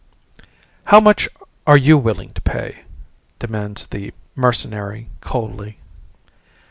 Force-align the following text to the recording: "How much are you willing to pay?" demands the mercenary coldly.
"How 0.85 0.99
much 0.99 1.29
are 1.67 1.77
you 1.77 1.95
willing 1.95 2.33
to 2.33 2.41
pay?" 2.41 2.85
demands 3.37 3.85
the 3.85 4.13
mercenary 4.33 5.11
coldly. 5.21 5.77